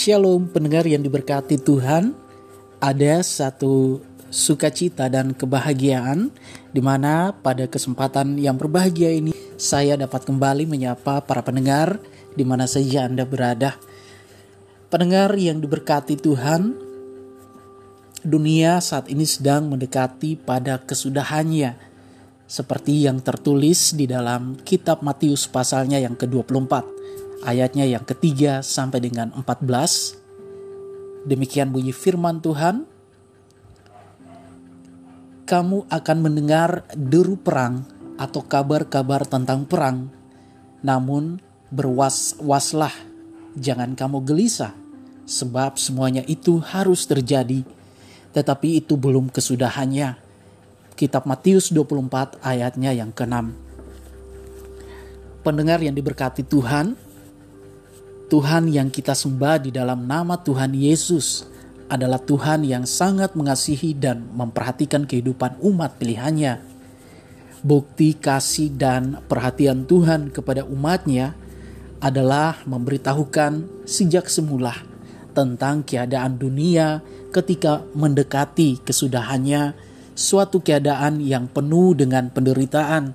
Shalom 0.00 0.48
pendengar 0.48 0.88
yang 0.88 1.04
diberkati 1.04 1.60
Tuhan. 1.60 2.16
Ada 2.80 3.20
satu 3.20 4.00
sukacita 4.32 5.12
dan 5.12 5.36
kebahagiaan 5.36 6.32
di 6.72 6.80
mana 6.80 7.36
pada 7.36 7.68
kesempatan 7.68 8.40
yang 8.40 8.56
berbahagia 8.56 9.12
ini 9.12 9.36
saya 9.60 10.00
dapat 10.00 10.24
kembali 10.24 10.64
menyapa 10.64 11.20
para 11.20 11.44
pendengar 11.44 12.00
di 12.32 12.48
mana 12.48 12.64
saja 12.64 13.04
Anda 13.04 13.28
berada. 13.28 13.76
Pendengar 14.88 15.36
yang 15.36 15.60
diberkati 15.60 16.16
Tuhan, 16.16 16.80
dunia 18.24 18.80
saat 18.80 19.12
ini 19.12 19.28
sedang 19.28 19.68
mendekati 19.68 20.40
pada 20.40 20.80
kesudahannya 20.80 21.76
seperti 22.48 23.04
yang 23.04 23.20
tertulis 23.20 23.92
di 23.92 24.08
dalam 24.08 24.56
kitab 24.64 25.04
Matius 25.04 25.44
pasalnya 25.44 26.00
yang 26.00 26.16
ke-24 26.16 26.99
ayatnya 27.44 27.88
yang 27.88 28.04
ketiga 28.04 28.60
sampai 28.60 29.00
dengan 29.00 29.32
14. 29.32 31.24
Demikian 31.28 31.72
bunyi 31.72 31.92
firman 31.92 32.40
Tuhan. 32.40 32.88
Kamu 35.44 35.90
akan 35.90 36.18
mendengar 36.22 36.86
deru 36.94 37.34
perang 37.34 37.82
atau 38.14 38.44
kabar-kabar 38.46 39.26
tentang 39.26 39.66
perang. 39.66 40.06
Namun 40.80 41.42
berwas-waslah, 41.74 42.94
jangan 43.58 43.98
kamu 43.98 44.22
gelisah, 44.22 44.72
sebab 45.26 45.74
semuanya 45.74 46.22
itu 46.30 46.62
harus 46.62 47.02
terjadi. 47.04 47.66
Tetapi 48.30 48.78
itu 48.78 48.94
belum 48.94 49.28
kesudahannya. 49.34 50.14
Kitab 50.94 51.26
Matius 51.26 51.74
24 51.74 52.38
ayatnya 52.46 52.94
yang 52.94 53.10
ke-6. 53.10 53.50
Pendengar 55.40 55.80
yang 55.82 55.96
diberkati 55.96 56.44
Tuhan, 56.46 56.94
Tuhan 58.30 58.70
yang 58.70 58.94
kita 58.94 59.10
sembah 59.10 59.58
di 59.58 59.74
dalam 59.74 60.06
nama 60.06 60.38
Tuhan 60.38 60.70
Yesus 60.70 61.50
adalah 61.90 62.22
Tuhan 62.22 62.62
yang 62.62 62.86
sangat 62.86 63.34
mengasihi 63.34 63.90
dan 63.98 64.22
memperhatikan 64.30 65.02
kehidupan 65.02 65.58
umat 65.58 65.98
pilihannya. 65.98 66.62
Bukti 67.66 68.14
kasih 68.14 68.70
dan 68.78 69.18
perhatian 69.26 69.82
Tuhan 69.82 70.30
kepada 70.30 70.62
umatnya 70.62 71.34
adalah 71.98 72.62
memberitahukan 72.70 73.82
sejak 73.82 74.30
semula 74.30 74.78
tentang 75.34 75.82
keadaan 75.82 76.38
dunia 76.38 77.02
ketika 77.34 77.82
mendekati 77.98 78.78
kesudahannya 78.86 79.74
suatu 80.14 80.62
keadaan 80.62 81.18
yang 81.18 81.50
penuh 81.50 81.98
dengan 81.98 82.30
penderitaan 82.30 83.10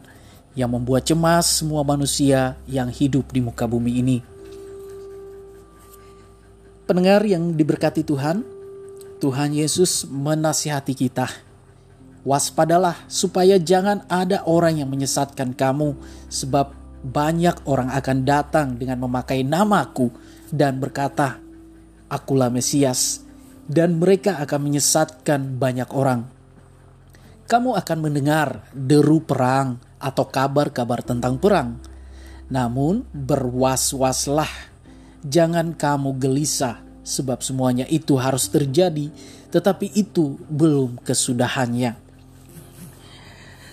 yang 0.60 0.76
membuat 0.76 1.08
cemas 1.08 1.64
semua 1.64 1.88
manusia 1.88 2.60
yang 2.68 2.92
hidup 2.92 3.32
di 3.32 3.40
muka 3.40 3.64
bumi 3.64 4.04
ini. 4.04 4.35
Pendengar 6.86 7.26
yang 7.26 7.58
diberkati 7.58 8.06
Tuhan, 8.06 8.46
Tuhan 9.18 9.58
Yesus 9.58 10.06
menasihati 10.06 10.94
kita. 10.94 11.26
Waspadalah 12.22 13.10
supaya 13.10 13.58
jangan 13.58 14.06
ada 14.06 14.46
orang 14.46 14.78
yang 14.86 14.94
menyesatkan 14.94 15.58
kamu 15.58 15.98
sebab 16.30 16.78
banyak 17.02 17.66
orang 17.66 17.90
akan 17.90 18.18
datang 18.22 18.68
dengan 18.78 19.02
memakai 19.02 19.42
namaku 19.42 20.14
dan 20.54 20.78
berkata, 20.78 21.42
Akulah 22.06 22.54
Mesias, 22.54 23.26
dan 23.66 23.98
mereka 23.98 24.38
akan 24.46 24.70
menyesatkan 24.70 25.58
banyak 25.58 25.90
orang. 25.90 26.30
Kamu 27.50 27.74
akan 27.82 27.98
mendengar 27.98 28.70
deru 28.78 29.26
perang 29.26 29.82
atau 29.98 30.30
kabar-kabar 30.30 31.02
tentang 31.02 31.42
perang. 31.42 31.82
Namun 32.46 33.10
berwas-waslah 33.10 34.75
Jangan 35.26 35.74
kamu 35.74 36.22
gelisah, 36.22 36.86
sebab 37.02 37.42
semuanya 37.42 37.90
itu 37.90 38.14
harus 38.14 38.46
terjadi, 38.46 39.10
tetapi 39.50 39.90
itu 39.98 40.38
belum 40.46 41.02
kesudahannya. 41.02 41.98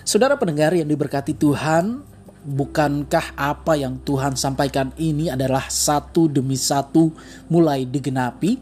Saudara 0.01 0.33
pendengar 0.33 0.73
yang 0.73 0.89
diberkati 0.89 1.37
Tuhan, 1.37 2.01
bukankah 2.41 3.37
apa 3.37 3.77
yang 3.77 4.01
Tuhan 4.01 4.33
sampaikan 4.33 4.97
ini 4.97 5.29
adalah 5.29 5.69
satu 5.69 6.25
demi 6.25 6.57
satu 6.57 7.13
mulai 7.53 7.85
digenapi? 7.85 8.57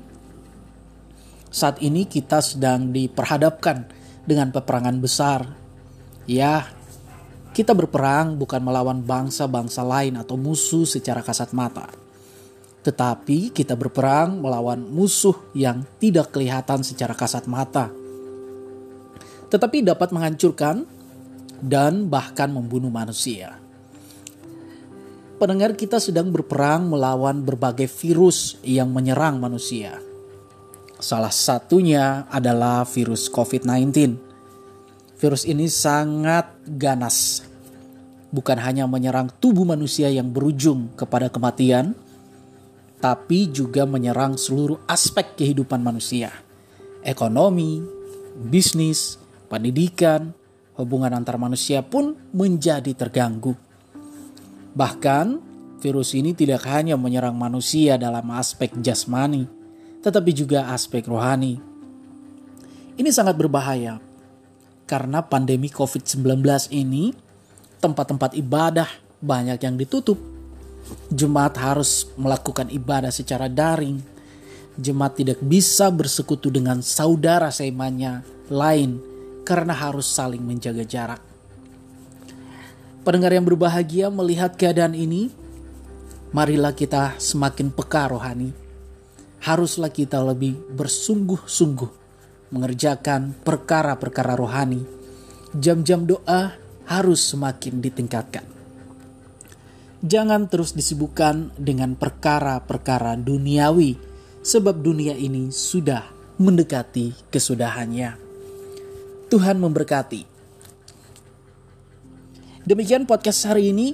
Saat 1.48 1.80
ini 1.80 2.04
kita 2.04 2.44
sedang 2.44 2.92
diperhadapkan 2.92 3.88
dengan 4.28 4.52
peperangan 4.52 5.00
besar. 5.00 5.48
Ya, 6.28 6.68
kita 7.56 7.72
berperang 7.72 8.36
bukan 8.36 8.60
melawan 8.60 9.00
bangsa-bangsa 9.00 9.80
lain 9.80 10.20
atau 10.20 10.36
musuh 10.36 10.84
secara 10.84 11.24
kasat 11.24 11.56
mata 11.56 12.01
tetapi 12.82 13.54
kita 13.54 13.78
berperang 13.78 14.42
melawan 14.42 14.82
musuh 14.82 15.38
yang 15.54 15.86
tidak 16.02 16.34
kelihatan 16.34 16.82
secara 16.82 17.14
kasat 17.14 17.46
mata, 17.46 17.94
tetapi 19.54 19.86
dapat 19.86 20.10
menghancurkan 20.10 20.88
dan 21.62 22.10
bahkan 22.10 22.50
membunuh 22.50 22.90
manusia. 22.90 23.62
Pendengar 25.38 25.74
kita 25.74 25.98
sedang 25.98 26.30
berperang 26.30 26.90
melawan 26.90 27.42
berbagai 27.42 27.90
virus 27.90 28.62
yang 28.62 28.94
menyerang 28.94 29.42
manusia. 29.42 29.98
Salah 31.02 31.34
satunya 31.34 32.30
adalah 32.30 32.86
virus 32.86 33.26
COVID-19. 33.26 34.22
Virus 35.18 35.50
ini 35.50 35.66
sangat 35.66 36.46
ganas, 36.66 37.42
bukan 38.30 38.58
hanya 38.62 38.86
menyerang 38.86 39.34
tubuh 39.42 39.66
manusia 39.66 40.14
yang 40.14 40.30
berujung 40.30 40.94
kepada 40.94 41.30
kematian, 41.34 41.98
tapi 43.02 43.50
juga 43.50 43.90
menyerang 43.90 44.38
seluruh 44.38 44.86
aspek 44.86 45.34
kehidupan 45.34 45.82
manusia. 45.82 46.30
Ekonomi, 47.02 47.82
bisnis, 48.38 49.18
pendidikan, 49.50 50.38
hubungan 50.78 51.12
antar 51.18 51.42
manusia 51.42 51.82
pun 51.82 52.14
menjadi 52.30 52.94
terganggu. 52.94 53.58
Bahkan, 54.78 55.42
virus 55.82 56.14
ini 56.14 56.38
tidak 56.38 56.64
hanya 56.70 56.94
menyerang 56.96 57.34
manusia 57.34 57.98
dalam 57.98 58.30
aspek 58.38 58.70
jasmani, 58.80 59.50
tetapi 60.06 60.32
juga 60.32 60.70
aspek 60.70 61.10
rohani. 61.10 61.58
Ini 63.02 63.10
sangat 63.10 63.34
berbahaya 63.34 63.98
karena 64.86 65.26
pandemi 65.26 65.74
COVID-19 65.74 66.22
ini 66.70 67.18
tempat-tempat 67.82 68.38
ibadah 68.38 68.86
banyak 69.26 69.58
yang 69.58 69.74
ditutup 69.74 70.31
Jemaat 71.12 71.56
harus 71.60 72.08
melakukan 72.16 72.68
ibadah 72.72 73.12
secara 73.12 73.52
daring. 73.52 74.00
Jemaat 74.80 75.20
tidak 75.20 75.40
bisa 75.44 75.92
bersekutu 75.92 76.48
dengan 76.48 76.80
saudara 76.80 77.52
seimannya 77.52 78.24
lain 78.48 79.00
karena 79.44 79.76
harus 79.76 80.08
saling 80.08 80.42
menjaga 80.42 80.84
jarak. 80.88 81.22
Pendengar 83.02 83.34
yang 83.34 83.44
berbahagia 83.44 84.14
melihat 84.14 84.54
keadaan 84.54 84.94
ini, 84.94 85.34
marilah 86.32 86.72
kita 86.72 87.18
semakin 87.18 87.74
peka 87.74 88.14
rohani. 88.14 88.54
Haruslah 89.42 89.90
kita 89.90 90.22
lebih 90.22 90.54
bersungguh-sungguh 90.78 91.90
mengerjakan 92.54 93.34
perkara-perkara 93.42 94.38
rohani. 94.38 94.86
Jam-jam 95.58 96.06
doa 96.06 96.54
harus 96.86 97.26
semakin 97.26 97.82
ditingkatkan. 97.82 98.61
Jangan 100.02 100.50
terus 100.50 100.74
disibukkan 100.74 101.54
dengan 101.62 101.94
perkara-perkara 101.94 103.14
duniawi, 103.22 104.02
sebab 104.42 104.82
dunia 104.82 105.14
ini 105.14 105.54
sudah 105.54 106.10
mendekati 106.42 107.30
kesudahannya. 107.30 108.18
Tuhan 109.30 109.62
memberkati. 109.62 110.26
Demikian 112.66 113.06
podcast 113.06 113.46
hari 113.46 113.70
ini. 113.70 113.94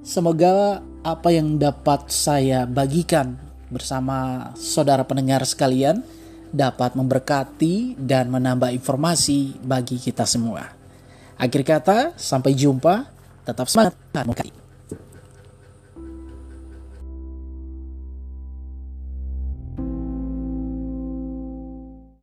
Semoga 0.00 0.80
apa 1.04 1.28
yang 1.36 1.60
dapat 1.60 2.08
saya 2.08 2.64
bagikan 2.64 3.36
bersama 3.68 4.50
saudara 4.56 5.04
pendengar 5.04 5.44
sekalian 5.44 6.00
dapat 6.48 6.96
memberkati 6.96 8.00
dan 8.00 8.32
menambah 8.32 8.72
informasi 8.72 9.60
bagi 9.60 10.00
kita 10.00 10.24
semua. 10.24 10.64
Akhir 11.36 11.60
kata, 11.60 12.16
sampai 12.16 12.56
jumpa. 12.56 13.04
Tetap 13.44 13.68
semangat 13.68 13.96